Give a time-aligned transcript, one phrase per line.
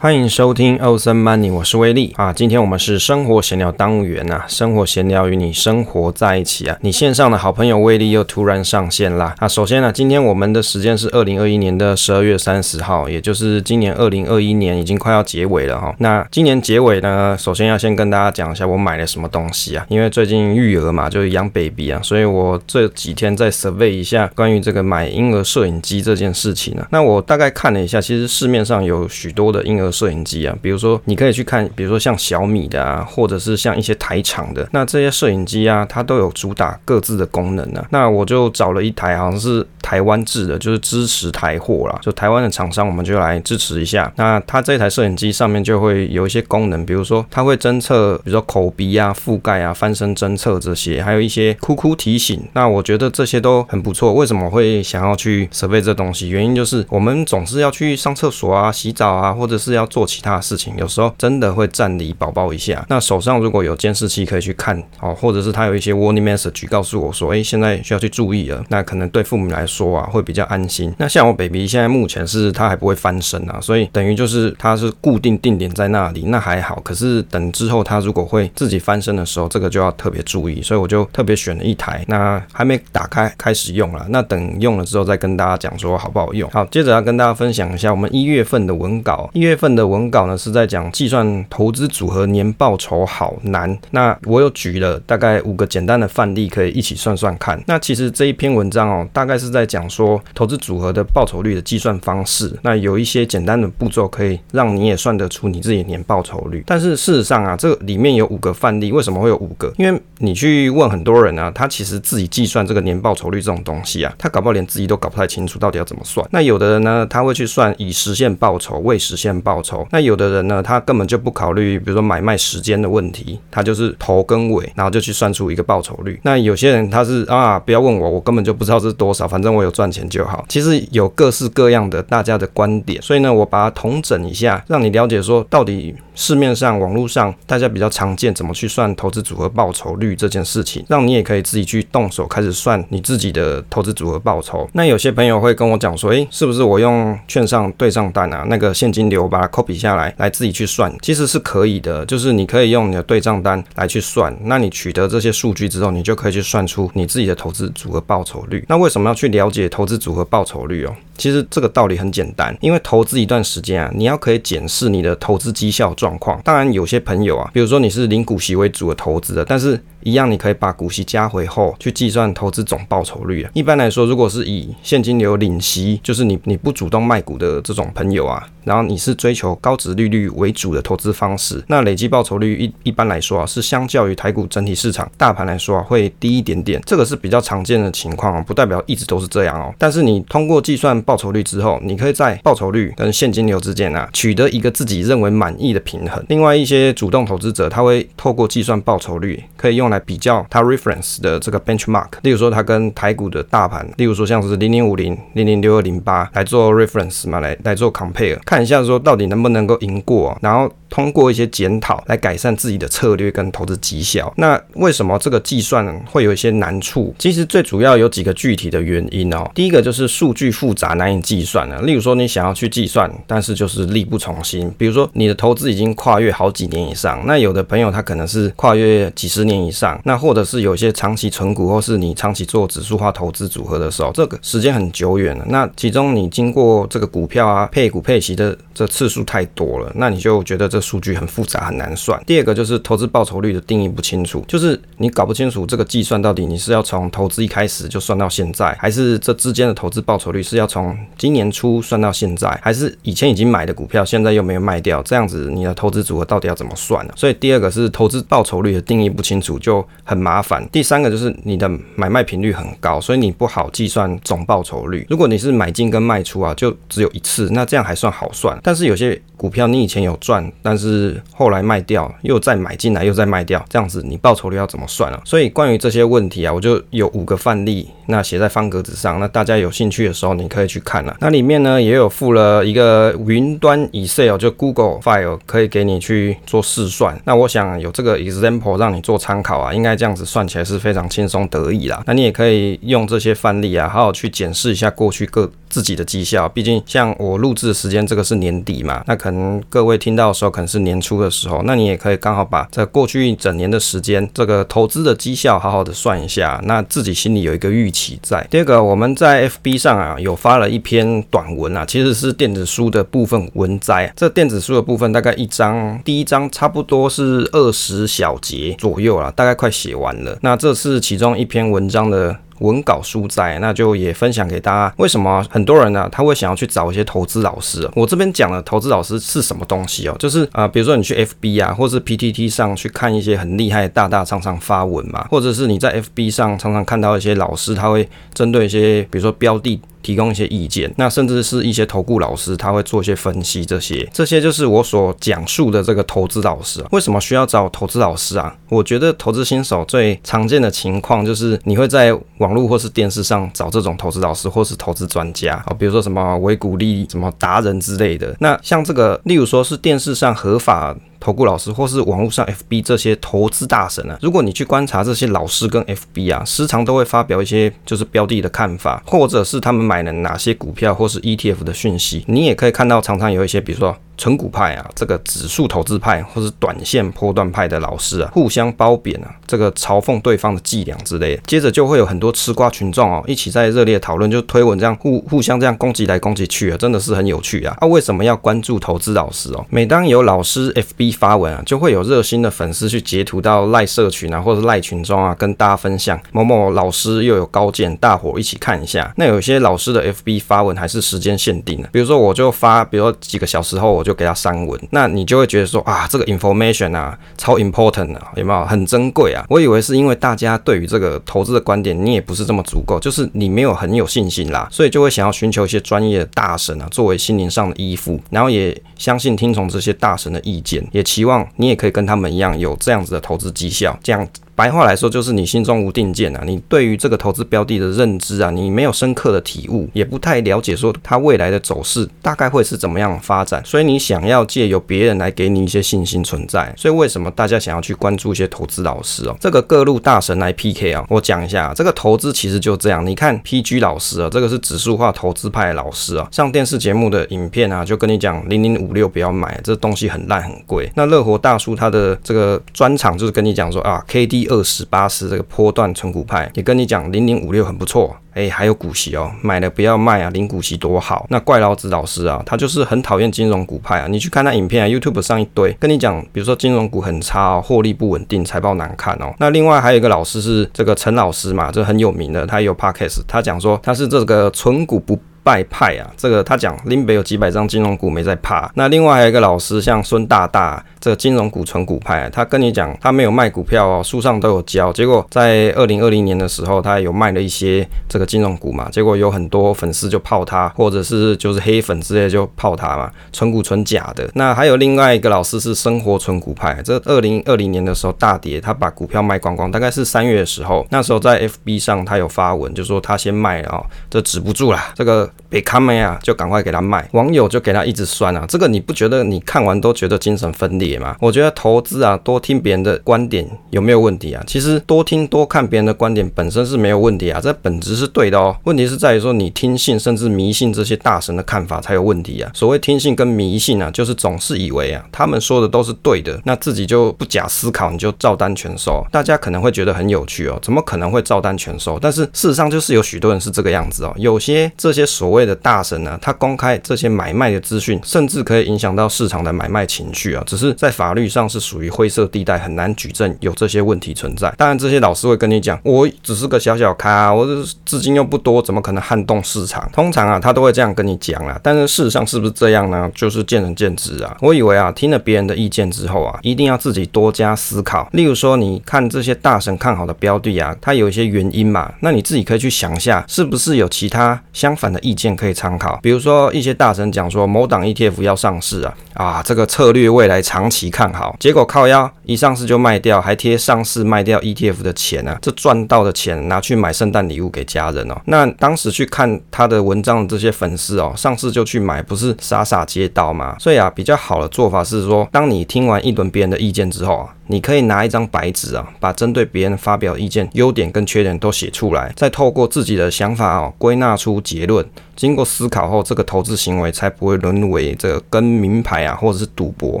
[0.00, 2.32] 欢迎收听 Awesome Money，我是威利啊。
[2.32, 6.78] 今天我们是生活闲聊当务员呐，生活闲聊与你生活在一起啊。
[6.82, 9.34] 你线上的好朋友威利又突然上线啦。
[9.38, 15.92] 啊，首先呢，今天我们的时间是二零二一年的十二月三十号，也就是今年二零二一年已经快要结尾了哈。
[15.98, 19.84] 那今年结尾呢，首先要先跟大家讲一下我买了什么东西啊。
[19.88, 26.86] 因为最近育儿嘛，就是养 baby 啊，所以我这几天在 survey 一下关于这个买婴儿摄影机这件事情呢。
[26.92, 37.86] 那我大概看了一下，其实市面上有许多的婴儿摄影机啊，比如说你可以去看，比如说像小米的啊，或者是像一些台厂的，那这些摄影机啊，它都有主打各自的功能啊。
[37.90, 44.12] 那我就找了一台，好像是台湾制的，就是支持台货啦，就台湾的厂商，我们就来支持一下。
[44.16, 52.38] 那它这台摄影机上面就会有一些功能，比如说它会侦测，比如说口鼻啊、覆盖啊、翻身侦测这些，还有一些哭哭提醒。
[52.52, 54.12] 那我觉得这些都很不错。
[54.12, 56.28] 为什么会想要去设备这东西？
[56.28, 62.84] 原因就是我们总是要去上厕所啊、洗澡啊，或者是要做其他的事情，有时候真的会占离宝宝一下。
[62.90, 68.62] 那手上如果有监视器可以去看哦，或者是它有一些 warning message 告诉我说，哎，现在需要去注意了。
[68.68, 70.92] 那可能对父母来说说啊，会比较安心。
[70.98, 76.80] 那像我 baby 现在目前是它还不会翻身啊，所以等于就是它是固定定点在那里，那还好。
[76.80, 80.60] 可是等之后它如果会自己翻身的时候，这个就要特别注意。
[80.60, 84.04] 所以我就特别选了一台，那还没打开开始用了。
[84.08, 86.50] 那等用了之后再跟大家讲说好不好用。
[86.50, 89.30] 好，接着要跟大家分享一下我们一月份的文稿。
[89.32, 93.78] 一月份的文稿呢，是在讲计算投资组合年报酬好难。
[93.90, 97.62] 那我有举了大概五个简单的范例，可以一起算算看。
[97.66, 102.52] 那其实这一篇文章哦，大概是在讲说投资组合的报酬率的计算方式。
[102.62, 106.64] 那有一些简单的步骤，可以让你也算得出你自己年报酬率。
[106.66, 109.72] 但是事实上啊，这里面有五个范例，为什么会有五个？
[109.76, 116.26] 因为你去问很多人啊，他其实自己计算这个年报酬率这种东西啊，他搞不好连自己都搞不太清楚到底要怎么算。
[116.32, 119.86] 那有的人呢，他会去算已实现报酬、未实现报酬。
[119.90, 126.18] 那有的人呢，他根本就不考虑，比如说买卖时间的问题，他就是头跟尾，然后就去算出一个报酬率。
[126.22, 130.44] 那有些人他是啊，不要问我，我根本就不知道这是多少，反正我有赚钱就好。
[130.48, 144.68] 其实有各式各样的大家的观点，所以呢，我把它统整一下，让你了解说到底市面上、网络上大家比较常见怎么去算投资组合报酬率这件事情，让你也可以自己去动手开始算你自己的投资组合报酬。
[144.72, 150.92] 那有些朋友会跟我讲说，诶，是不是我用券商对账单啊，那个现金流把它 copy 下来，来自己去算？
[151.00, 154.36] 其实是可以的，就是你可以用你的对账单来去算。
[154.42, 158.64] 那你取得这些数据之后，你就可以去算出你自己的投资组合报酬率。
[158.68, 160.92] 那为什么要去了解投资组合报酬率哦？
[161.16, 166.40] 其实这个道理很简单，因为投资一段时间啊，你要可以检视你的投资绩效状状况。
[166.42, 173.50] 当然，有些朋友啊，比如说你是零股息为主的投资的，但是一样你可以把股息加回后去计算投资总报酬率啊。
[173.54, 186.80] 一般来说，如果是以现金流领息，就是你你不主动卖股的这种朋友啊，然后你是追求高值利率为主的投资方式，那累计报酬率一一般来说啊，是相较于台股整体市场大盘来说啊，会低一点点。
[186.86, 189.74] 这个是比较常见的情况啊，不代表一直都是这样哦。
[189.78, 196.24] 但是你通过计算报酬率之后，你可以在报酬率跟现金流之间啊，取得一个自己认为满意的平衡。
[196.28, 210.70] 另外一些主动投资者，他会透过计算报酬率，可以用来比较它 reference 的这个 benchmark，例如说它跟台股的大盘，例如说像是零零五零、零零六二零八来做 reference 嘛，来来做 compare，看一下说到底能不能够赢过，然后。
[210.90, 214.32] 通过一些检讨来改善自己的策略跟投资绩效。
[214.38, 217.14] 那为什么这个计算会有一些难处？
[217.18, 219.46] 其实最主要有几个具体的原因哦。
[219.54, 221.82] 第一个就是数据复杂难以计算了。
[221.82, 224.72] 例如说你想要去计算，但是就是力不从心。
[224.78, 235.44] 比如说你的投资已经跨越好几年以上，那有的朋友他可能是跨越几十年以上，上那或者是有些长期存股，或是你长期做指数化投资组合的时候，这个时间很久远了。
[235.48, 240.78] 那其中你经过这个股票啊配股配息的这次数太多了，那你就觉得这。
[240.88, 242.18] 数据很复杂，很难算。
[242.24, 257.12] 第二个就是投资报酬率的定义不清楚，就是你搞不清楚这个计算到底你是要从投资一开始就算到现在，还是这之间的投资报酬率是要从今年初算到现在，还是以前已经买的股票现在又没有卖掉，这样子你的投资组合到底要怎么算呢？
[257.16, 260.66] 所以第二个是投资报酬率的定义不清楚，就很麻烦。
[260.72, 265.06] 第三个就是你的买卖频率很高，所以你不好计算总报酬率。
[265.10, 268.58] 如果你是买进跟卖出啊，就只有一次，那这样还算好算。
[268.68, 275.18] 但是有些股票你以前有赚，但是后来卖掉，又再买进来，又再卖掉，这样子你报酬率要怎么算啊？
[275.24, 281.16] 所以关于这些问题啊，我就有五个范例，那写在方格子上，那大家有兴趣的时候你可以去看了。
[281.18, 287.18] 那里面呢也有附了一个云端 Excel，就 Google File，可以给你去做试算。
[287.24, 292.02] 那我想有这个 example 让你做参考啊，应该这样子算起来是非常轻松得意啦。
[292.04, 296.48] 那你也可以用这些范例啊，好好去检视一下过去各自己的绩效。
[296.48, 308.46] 毕竟像我录制的时间，这个是年底嘛，那可能各位听到的时候可能是年初的时候，那你也可以刚好把在过去一整年的时间，这个投资的绩效好好的算一下，那自己心里有一个预期在。
[308.50, 314.12] 第二个，我们在 FB 上啊有发了一篇短文啊，其实是电子书的部分文摘。
[314.16, 320.38] 这电子书的部分大概一章，第一章差不多是二十小节左右啦，大概快写完了。
[320.42, 322.36] 那这是其中一篇文章的。
[322.60, 324.94] 文稿书摘，那就也分享给大家。
[324.96, 327.88] 为什么很多人呢、啊，他会想要去找一些投资老师？
[327.94, 330.16] 我这边讲的投资老师是什么东西哦？
[330.18, 339.80] 就是啊、比如说你去 FB 啊，或是 PTT 上去看一些很厉害大大常常发文嘛，或者是你在 FB 上常常看到一些老师，他会针对一些比如说标的。
[340.08, 346.88] 提供一些意见，那甚至是一些投顾老师，他会做一些分析，这些这些就是我所讲述的这个投资老师啊。
[346.92, 348.56] 为什么需要找投资老师啊？
[348.70, 358.34] 我觉得投资新手最常见的情况就是你会在网络或是电视上找这种投资老师或是投资专家啊，比如说什么维谷利什么达人之类的。
[358.40, 360.96] 那像这个，例如说是电视上合法。
[361.20, 373.96] 投顾老师或是网络上 FB 这些投资大神啊，如果你去观察这些老师跟 FB 啊，时常都会发表一些就是标的的看法，或者是他们买了哪些股票或是 ETF 的讯息，你也可以看到常常有一些，比如说。
[374.18, 387.76] 纯股派啊，这个指数投资派或是短线波段派的老师啊，互相褒贬啊，这个嘲讽对方的伎俩之类的，接着就会有很多吃瓜群众哦，一起在热烈讨论，就推文这样互互相这样攻击来攻击去啊，真的是很有趣啊。
[387.80, 389.64] 啊，为什么要关注投资老师哦？
[389.70, 399.12] 每当有老师 FB 发文啊，就会有热心的粉丝去截图到赖社群啊，或者赖群中啊，跟大家分享某某老师又有高见，大伙一起看一下。
[399.16, 404.07] 那有些老师的 FB 发文还是时间限定的，比如说我就发，比如说几个小时后我就。
[404.08, 409.44] 就给他删文，那你就会觉得说啊，这个 information 啊，超 important 啊，有没有很珍贵啊？
[409.50, 424.26] 我以为是因为大家对于这个投资的观点，你也不是这么足够，就是你没有很有信心啦，所以就会想要寻求一些专业的大神啊，作为心灵上的依附，然后也相信听从这些大神的意见，也期望你也可以跟他们一样有这样子的投资绩效，这样。
[424.58, 436.74] 白话来说，就是你心中无定见啊，你对于这个投资标的的认知啊，你没有深刻的体悟，也不太了解说它未来的走势大概会是怎么样发展，所以你想要借由别人来给你一些信心存在。
[436.76, 439.36] 所以为什么大家想要去关注一些投资老师哦？
[439.38, 443.06] 这个各路大神来 PK 啊，我讲一下，这个投资其实就这样。
[443.06, 450.90] 你看 PG 老师啊，这个是指数化投资派老师啊，上电视节目的影片啊，就跟你讲零零五六不要买，这东西很烂很贵。
[450.96, 454.47] 那乐活大叔他的这个专场就是跟你讲说啊，KD。
[454.48, 461.26] 二十八十这个波段存股派也跟你讲零零五六很不错，哎，还有股息哦，买了不要卖啊，领股息多好。
[461.30, 469.34] 那怪老子老师啊，他就是很讨厌金融股派啊，你去看他影片啊，YouTube 上一堆跟你讲，比如说金融股很差哦，获利不稳定，财报难看哦。
[469.38, 475.18] 那另外还有一个老师是这个陈老师嘛，这很有名的，他也有 Podcast，他讲说他是这个存股不。
[475.42, 478.70] 败派啊，这个他讲林北有几百张金融股没在怕。
[478.74, 484.92] 那另外还有一个老师，像孙大大，这个金融股存股派，他跟你讲他没有卖股票哦，书上都有教。
[484.92, 494.28] 结果在二零二零年的时候，他有卖了一些这个金融股嘛，结果有很多粉丝就泡他，或者是就是黑粉之类就泡他嘛，存股存假的。
[494.34, 505.28] 那还有另外一个老师是生活存股派，这二零二零年的时候大跌，他把股票卖光光，大概是三月的时候，那时候在 FB 上他有发文，就说他先卖了哦，这止不住了，这个。
[505.48, 507.08] 被卡没啊，就赶快给他卖。
[507.12, 511.16] 网友就给他一直酸啊，这个你不觉得你看完都觉得精神分裂吗？
[511.20, 514.42] 我觉得投资啊，多听别人的观点有没有问题啊？
[514.46, 518.56] 其实多听多看别人的观点本身是没有问题啊，这本质是对的哦。
[518.64, 522.50] 问题是在于说你听信甚至迷信这些大神的看法才有问题啊。
[522.54, 529.04] 所谓听信跟迷信啊，就是总是以为啊他们说的都是对的，那自己就不假思考你就照单全收。
[529.10, 531.98] 大家可能会觉得很有趣哦，怎么可能会照单全收？
[532.00, 534.14] 但是事实上就是有许多人是这个样子哦。
[534.16, 540.44] 有些这些所谓的大神呢，他公开这些买卖的资讯，甚至可以影响到市场的买卖情绪啊。
[540.46, 544.54] 只是在法律上是属于灰色地带，很难举证有这些问题存在。
[544.56, 549.90] 当然，这些老师会跟你讲，我只是个小小咖，我的资金又不多，怎么可能撼动市场？
[549.92, 551.58] 通常啊，他都会这样跟你讲啊。
[551.64, 553.10] 但是事实上是不是这样呢？
[553.12, 554.36] 就是见仁见智啊。
[554.40, 558.08] 我以为啊，听了别人的意见之后啊，一定要自己多加思考。
[558.12, 565.38] 例如说，你看这些大神看好的标的啊，它有一些原因嘛，那你自己可以去想一下，是不是有其他相反的意见？
[565.38, 578.20] 可以参考，比如说一些大神讲说某档 ETF 要上市啊，啊，这个策略未来长期看好，结果靠腰一上市就卖掉，还贴上市卖掉 ETF 的钱啊，这赚到的钱拿去买圣诞礼物给家人哦。
[578.24, 583.54] 那当时去看他的文章的这些粉丝哦，上市就去买，不是傻傻接刀吗？
[583.60, 587.28] 所以啊，比较好的做法是说，当你听完一轮别人的意见之后啊。
[587.48, 594.86] 你可以拿一张白纸啊，把针对别人发表意见优点跟缺点都写出来，再透过自己的想法啊，归纳出结论，
[595.18, 600.00] 经过思考后，这个投资行为才不会沦为这个跟名牌啊，或者是赌博。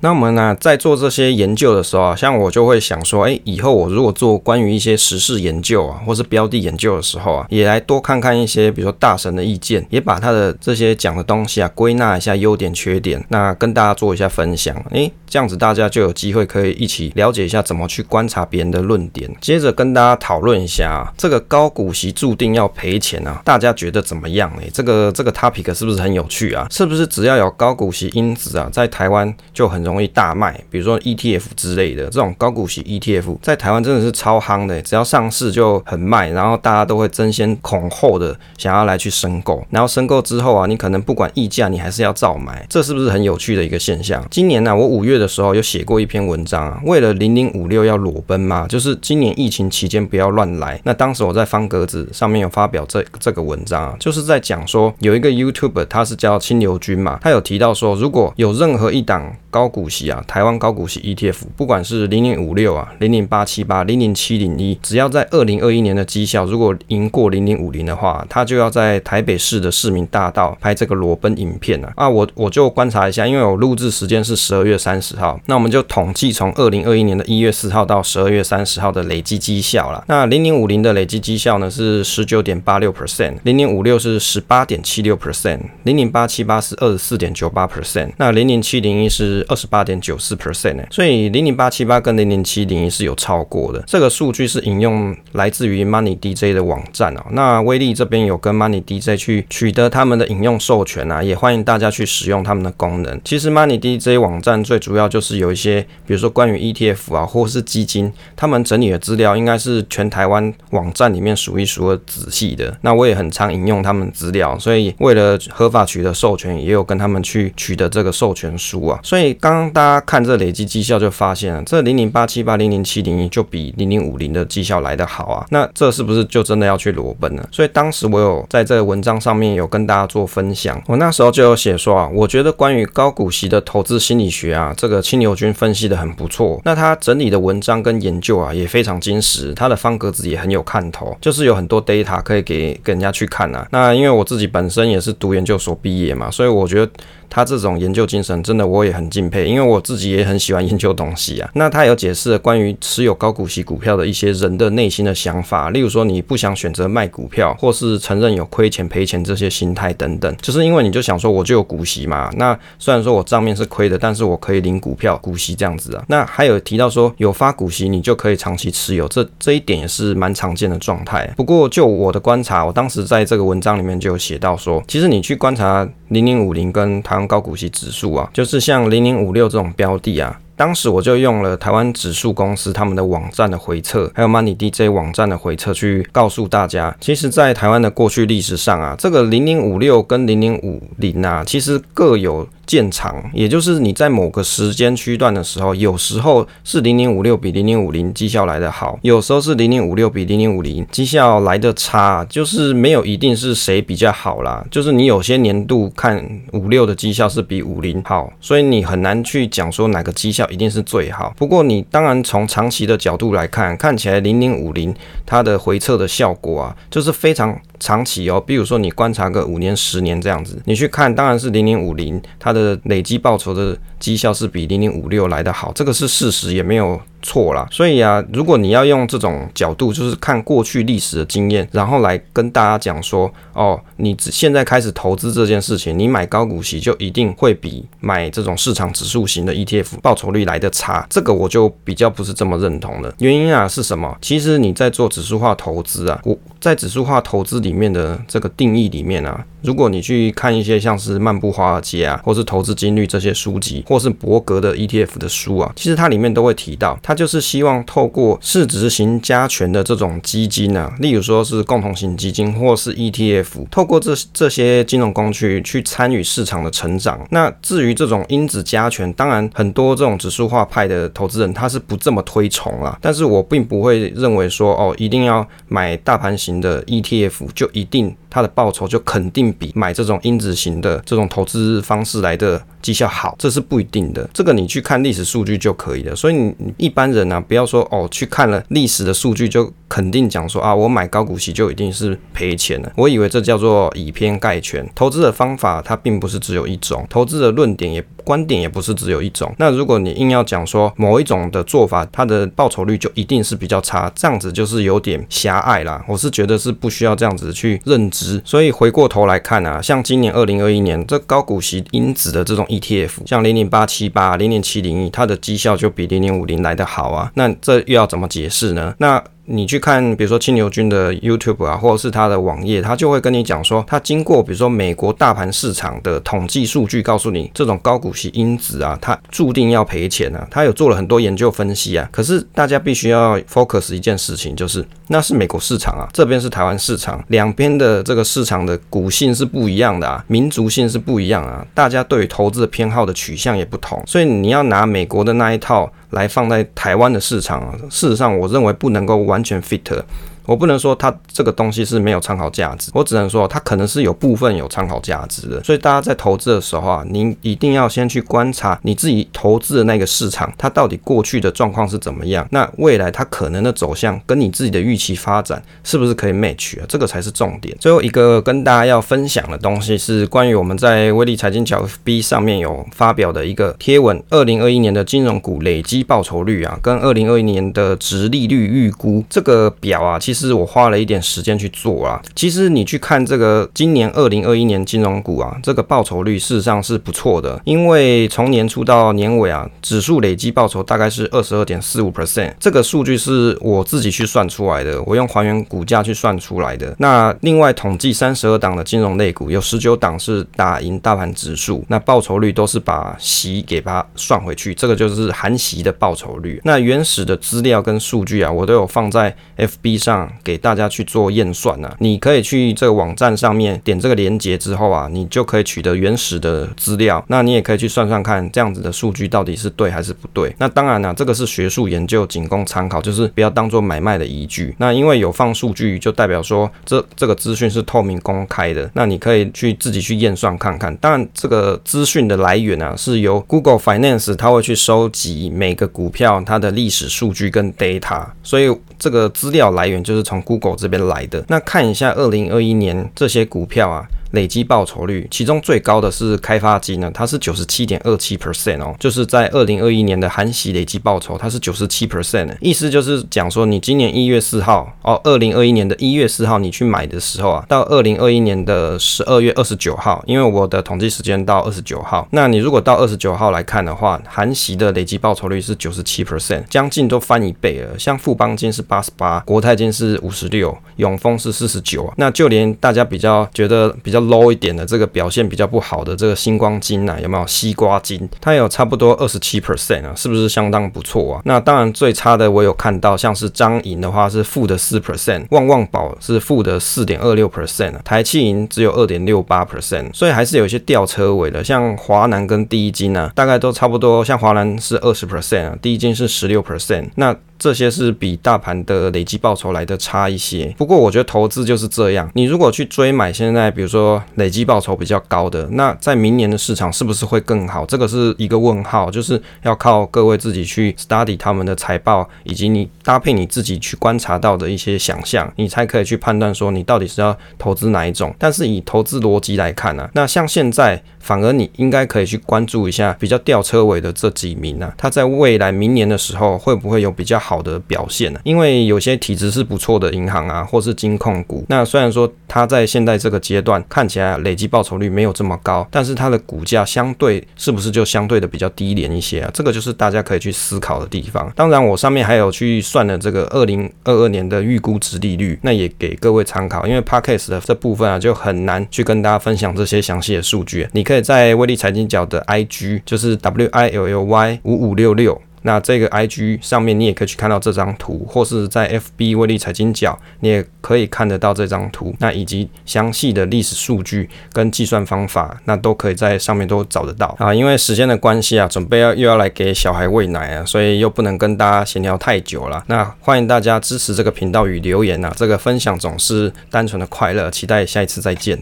[0.00, 14.74] 那我们呢，在做这些研究的时候啊，像我就会想说，哎，以后我如果做关于一些时事研究啊，或是标的研究的时候啊，也来多看看一些，比如说大神的意见，也把他的这些讲的东西啊，归纳一下优点缺点，那跟大家做一下分享。
[14.92, 24.50] 哎，这样子大家就有机会可以一起了解一下怎么去观察别人的论点，接着跟大家讨论一下啊，这个高股息注定要赔钱啊，大家觉得怎么样？
[24.58, 26.66] 哎，这个这个 topic 是不是很有趣啊？
[26.70, 30.60] 是不是只要有高股息因子啊，在台湾就很容易大卖？
[30.70, 44.22] 比如说 ETF 之类的这种高股息 ETF，在台湾真的是超夯的，只要上市就很卖，然后大家都会争先恐后的想要来去申购，然后申购之后啊，你可能不管溢价，你还是要照买，这是不是很有趣的一个现象？
[44.30, 50.80] 今年呢、我五月的时候有写过一篇文章啊，为了零零五六要裸奔嘛，就是今年疫情期间不要乱来。
[50.84, 71.92] 那当时我在方格子上面有发表这这个文章啊，就是在讲说有一个 YouTuber 他是叫清流君嘛，他有提到说，如果有任何一档高股息啊，台湾高股息 ETF，不管是零零五六啊、零零八七八、零零七零一，只要在二零二一年的绩效如果赢过零零五零的话，他就要在台北市的市民大道拍这个裸奔影片啊。
[71.96, 80.02] 啊，我我就观察一下，因为我录制时间是十二月三十号，那我们就统计从二零二一年的一月四号到十二月三十号的累计绩效了。
[80.08, 89.44] 那零零五零的累计绩效呢是十九点八六 percent，零零五六是十八点七六 percent，零零八七八是二十四点九八 percent，那零零七零一是。
[89.48, 93.82] 二十八点九四 percent 呢，所以零零八七八跟零零七零一是有超过的。
[93.86, 97.26] 这个数据是引用来自于 Money DJ 的网站啊。
[97.32, 103.20] 那威力这边有跟 Money DJ 去取得他们的引用授权啊，也欢迎大家去使用他们的功能。
[103.22, 112.74] 其实 Money DJ 网站最主要就是有一些，比如说关于 ETF 啊，或是基金，他们整理的资料应该是全台湾网站里面数一数二仔细的。
[112.80, 118.98] 那我也很常引用他们资料，所以所以为了合法取得授权，也有跟他们去取得这个授权书啊。
[119.02, 127.46] 所以刚刚大家看这累计绩效就发现了，这零零八七八零零七零一就比零零五零的绩效来得好啊，那这是不是就真的要去裸奔呢？
[127.52, 143.68] 所以当时我有在这个文章上面有跟大家做分享，我那时候就有写说啊，我觉得关于高股息的投资心理学啊，这个青牛君分析的很不错，那他整理的文章跟研究啊也非常精实，他的方格子也很有看头，就是有很多 data 可以给给人家去看啊。
[143.70, 146.92] 那因为我自己本身也是读研究所毕业嘛，所以我觉得。
[147.34, 151.48] 他这种研究精神真的我也很敬佩，因为我自己也很喜欢研究东西啊。
[151.56, 162.30] 那他有解释了关于持有高股息股票的一些人的内心的想法，例如说你不想选择卖股票，或是承认有亏钱赔钱这些心态等等，就是因为你就想说我就有股息嘛。
[162.36, 166.04] 那虽然说我账面是亏的，但是我可以领股票股息这样子啊。
[166.08, 171.26] 那还有提到说有发股息你就可以长期持有，这这一点也是蛮常见的状态。
[171.34, 192.46] 不过就我的观察，我当时在这个文章里面就有写到说，其实你去观察零零五零跟台湾高股息指数啊，就是像零零五六这种标的啊，当时我就用了台湾指数公司他们的网站的回测，还有 Money DJ 网站的回测去告诉大家，其实，在台湾的过去历史上啊，这个零零五六跟零零五零啊，其实各有。
[192.64, 204.64] 见长，也就是你在某个时间区段的时候，有时候是零零五六比零零五零绩效来得好，有时候是零零五六比零零五零绩效来得差，就是没有一定是谁比较好啦。
[204.70, 211.32] 就是你有些年度看五六的绩效是比五零好，所以你很难去讲说哪个绩效一定是最好。
[211.36, 214.94] 不过你当然从长期的角度来看，看起来零零五零
[215.24, 217.58] 它的回撤的效果啊，就是非常。
[217.82, 227.00] 长期哦，比如说你观察个五年、十年这样子，你去看，当然是零零五零它的累积报酬的绩效是比零零五六来得好，这个是事实，也没有。
[227.24, 243.14] 错了，所以啊，如果你要用这种角度，就是看过去历史的经验，然后来跟大家讲说，哦，你现在开始投资这件事情，你买高股息就一定会比买这种市场指数型的 ETF 报酬率来得差，这个我就比较不是这么认同的。
[243.20, 244.18] 原因啊是什么？
[244.20, 256.98] 其实你在做指数化投资啊，我在指数化投资里里面的这个定义里面啊，如果你去看一些像是《漫步华尔街》啊，或是《投资金律》这些书籍，或是伯格的 ETF 的书啊，其实它里面都会提到。
[257.02, 267.26] 它就是希望透过市值型加权的这种基金啊，例如说是共同型基金或是 ETF，透过这这些金融工具去参与市场的成长。
[267.30, 272.98] 那至于这种因子加权，当然很多这种指数化派的投资人他是不这么推崇啦。
[273.00, 284.28] 但是我并不会认为说哦，一定要买大盘型的 ETF 就一定它的报酬就肯定比买这种因子型的这种投资方式来的绩效好，这是不一定的。
[284.34, 286.14] 这个你去看历史数据就可以了。
[286.14, 292.92] 所以你一般人呢、啊，不要说哦，去看了历史的数据就肯定讲说啊，我买高股息就一定是赔钱了。
[292.96, 294.86] 我以为这叫做以偏概全。
[294.94, 299.54] 投资的方法它并不是只有一种，投资的论点也观点也不是只有一种。
[299.58, 306.04] 那如果你硬要讲说某一种的做法，它的报酬率就一定是比较差，这样子就是有点狭隘啦。
[306.08, 308.40] 我是觉得是不需要这样子去认知。
[308.44, 317.30] 所以回过头来看啊，像今年二零二一年这高股息因子的这种 ETF，像零零八七八、零零七零一，它的绩效就比零零五零来的好啊。
[317.34, 318.94] 那这又要怎么解释呢？
[318.98, 330.46] 那你去看，比如说青牛君的 YouTube 啊，或者是他的网页，他就会跟你讲说，他经过比如说美国大盘市场的统计数据，告诉你这种高股息因子啊，它注定要赔钱啊。
[330.48, 332.08] 他有做了很多研究分析啊。
[332.12, 350.04] 可是大家必须要 focus 一件事情，就是那是美国市场啊，这边是台湾市场，两边的这个市场的股性是不一样的啊，民族性是不一样啊，大家对于投资的偏好的取向也不同，所以你要拿美国的那一套来放在台湾的市场啊，事实上我认为不能够完全 fit 了。
[350.44, 355.62] 我不能说它这个东西是没有参考价值，我只能说它可能是有部分有参考价值的。
[355.62, 366.84] 所以大家在投资的时候啊，您一定要先去观察你自己投资的那个市场，它到底过去的状况是怎么样，那未来它可能的走向跟你自己的预期发展是不是可以 match 啊？
[366.88, 367.76] 这个才是重点。
[367.78, 380.31] 最后一个跟大家要分享的东西是关于我们在威利财经角 FB 上面有发表的一个贴文，二零二一年的金融股累积报酬率啊，跟二零二一年的殖利率预估这个表啊，其。
[380.32, 382.18] 其实我花了一点时间去做啊。
[382.34, 387.60] 其实你去看这个今年二零二一年金融股啊，这个报酬率事实上是不错的。
[387.66, 392.54] 因为从年初到年尾啊，指数累计报酬大概是二十二点四五 percent。
[392.58, 396.96] 这个数据是我自己去算出来的，我用还原股价去算出来的。
[396.98, 406.58] 那另外统计三十二档的金融类股，有十九档是打赢大盘指数，那报酬率都是把息给它算回去，这个就是含息的报酬率。
[406.64, 410.21] 那原始的资料跟数据啊，我都有放在 FB 上。
[410.42, 417.24] 给大家去做验算啊，你可以去这个网站上面点这个连接之后啊，你就可以取得原始的资料。
[417.28, 420.54] 那你也可以去算算看，这样子的数据到底是对还是不对。
[420.58, 424.74] 那当然了，这个是学术研究，仅供参考，就是不要当做买卖的依据。
[424.78, 428.90] 那因为有放数据，就代表说这这个资讯是透明公开的。
[428.94, 430.94] 那你可以去自己去验算看看。
[430.96, 440.22] 当然，这个资讯的来源啊，是由 Google Finance，它会去收集每个股票它的历史数据跟 data，所以这个资料来源就就是。
[440.22, 444.06] 从 Google 这边来的，那看一下二零二一年这些股票啊。
[444.32, 467.98] 累积报酬率，其中最高的是开发金呢，它是九十七点二七 percent 哦，就是在二零二一年的含息累积报酬，它是九十七 percent，意思就是讲说，你今年一月四号哦，二零二一年的一月四号你去买的时候啊，到二零二一年的十二月二十九号，因为我的统计时间到二十九号，那你如果到二十九号来看的话，含息的累积报酬率是九十七 percent，将近都翻一倍了。
[467.98, 474.21] 像富邦金是八十八，国泰金是五十六，永丰是四十九，那就连大家比较觉得比较。
[474.22, 478.28] Low 一点的这个表现比较不好的这个星光金啊，有没有西瓜金？
[478.40, 481.42] 它有差不多二十七 percent 啊，是不是相当不错啊？
[481.44, 491.62] 那当然最差的我有看到，像是张银的话是负的四 percent，旺旺宝是负的四点二六 percent，台企银只有二点六八 percent，所以还是有一些吊车尾的。
[491.62, 497.36] 像华南跟第一金啊，大概都差不多，像华南是二十 percent 啊，第一金是十六 percent，那。
[497.62, 507.86] 这些是比大盘的累计报酬来的差一些，不过我觉得投资就是这样，你如果去追买现在比如说累计报酬比较高的，那在明年的市场是不是会更好？
[507.86, 518.34] 这个是一个问号，就是要靠各位自己去 study 他们的财报，以及你搭配你自己去观察到的一些想象，你才可以去判断说你到底是要投资哪一种。
[518.40, 527.51] 但是以投资逻辑来看呢、啊，那像现在反而你应该可以去关注一下比较吊车尾的这几名、啊，他在未来明年的时候会不会有比较好？
[527.52, 539.50] 好的表现呢，因为有些体质是不错的银行啊，或是金控股，那虽然说它在现在这个阶段看起来累积报酬率没有这么高，但是它的股价相对是不是就相对的比较低廉一些啊？
[539.52, 541.52] 这个就是大家可以去思考的地方。
[541.54, 546.86] 当然，我上面还有去算了这个二零二二年的预估值利率，那也给各位参考。
[546.86, 550.88] 因为 Podcast 的这部分啊，就很难去跟大家分享这些详细的数据。
[550.92, 555.40] 你可以在威利财经角的 IG，就是 W I L L Y 五五六六。
[555.62, 562.14] 那这个 IG 上面你也可以去看到这张图，或是在 FB 威利财经角，你也可以看得到这张图。
[562.18, 567.54] 那以及详细的历史数据跟计算方法，那都可以在上面都找得到啊。
[567.54, 572.82] 因为时间的关系啊，准备要又要来给小孩喂奶啊，所以又不能跟大家闲聊太久了。
[572.88, 578.58] 那欢迎大家支持这个频道与留言啊，这个分享总是单纯的快乐，期待下一次再见。